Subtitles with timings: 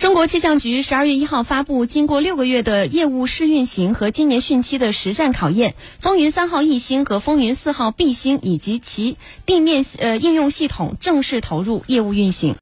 [0.00, 12.56] 中国气象局十二月一号发布经过六个月的业务试运行和今年汛期的实战考验风云三号 e 星和风云四号 b 星以及其地面呃应用系统正式投入业务运行。